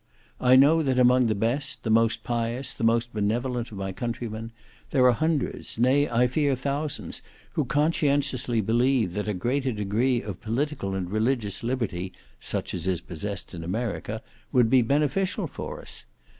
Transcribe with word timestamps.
I 0.39 0.55
know 0.55 0.81
that 0.81 0.97
among 0.97 1.27
the 1.27 1.35
best, 1.35 1.83
the 1.83 1.91
most 1.91 2.23
pious, 2.23 2.73
the 2.73 2.83
most 2.83 3.13
benevolent 3.13 3.71
of 3.71 3.77
my 3.77 3.91
countrymen, 3.91 4.51
there 4.89 5.05
are 5.05 5.11
hundreds, 5.11 5.77
nay, 5.77 6.09
I 6.09 6.25
fear 6.25 6.55
thousands, 6.55 7.21
who 7.53 7.65
conscientiously 7.65 8.61
believe 8.61 9.13
that 9.13 9.27
a 9.27 9.35
greater 9.35 9.71
degree 9.71 10.19
of 10.23 10.41
political 10.41 10.95
and 10.95 11.07
religious 11.07 11.61
liberty 11.63 12.13
(such 12.39 12.73
as 12.73 12.87
is 12.87 13.01
possessed 13.01 13.53
in 13.53 13.63
America) 13.63 14.23
would 14.51 14.71
be 14.71 14.81
beneficial 14.81 15.45
for 15.45 15.79
us. 15.83 16.07